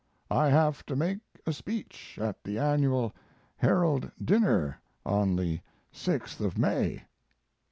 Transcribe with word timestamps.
I 0.31 0.49
have 0.49 0.83
to 0.87 0.95
make 0.95 1.19
a 1.45 1.53
speech 1.53 2.17
at 2.19 2.43
the 2.43 2.57
annual 2.57 3.13
Herald 3.57 4.09
dinner 4.19 4.81
on 5.05 5.35
the 5.35 5.59
6th 5.93 6.39
of 6.39 6.57
May. 6.57 7.03